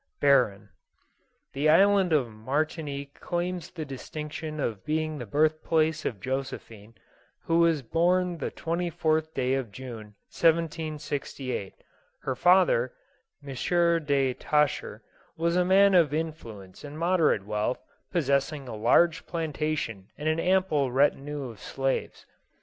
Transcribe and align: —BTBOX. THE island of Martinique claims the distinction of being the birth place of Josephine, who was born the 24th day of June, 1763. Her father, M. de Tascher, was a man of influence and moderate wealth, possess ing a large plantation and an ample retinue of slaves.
—BTBOX. 0.19 0.69
THE 1.53 1.69
island 1.69 2.11
of 2.11 2.27
Martinique 2.27 3.19
claims 3.19 3.69
the 3.69 3.85
distinction 3.85 4.59
of 4.59 4.83
being 4.83 5.19
the 5.19 5.27
birth 5.27 5.61
place 5.63 6.05
of 6.05 6.19
Josephine, 6.19 6.95
who 7.43 7.59
was 7.59 7.83
born 7.83 8.39
the 8.39 8.49
24th 8.49 9.31
day 9.35 9.53
of 9.53 9.71
June, 9.71 10.15
1763. 10.33 11.75
Her 12.23 12.35
father, 12.35 12.93
M. 13.45 13.53
de 13.53 14.33
Tascher, 14.33 15.01
was 15.37 15.55
a 15.55 15.63
man 15.63 15.93
of 15.93 16.15
influence 16.15 16.83
and 16.83 16.97
moderate 16.97 17.45
wealth, 17.45 17.77
possess 18.11 18.51
ing 18.51 18.67
a 18.67 18.75
large 18.75 19.27
plantation 19.27 20.07
and 20.17 20.27
an 20.27 20.39
ample 20.39 20.91
retinue 20.91 21.43
of 21.47 21.59
slaves. 21.59 22.25